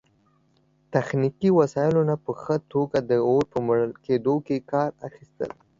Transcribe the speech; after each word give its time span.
تخنیکي 0.93 1.49
وسایلو 1.59 2.01
نه 2.09 2.15
په 2.23 2.31
ښه 2.41 2.55
توګه 2.71 2.97
د 3.09 3.11
اور 3.27 3.43
په 3.51 3.57
مړه 3.67 3.85
کیدو 4.05 4.35
کې 4.45 4.57
کار 4.71 4.89
اخیستل 5.07 5.51